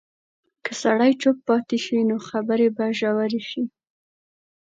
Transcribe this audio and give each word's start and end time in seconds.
که 0.63 0.71
سړی 0.81 1.11
چوپ 1.21 1.37
پاتې 1.47 1.77
شي، 1.83 1.97
نو 2.09 2.15
خبرې 2.29 2.67
به 2.77 2.85
ژورې 2.99 3.41
شي. 3.49 3.63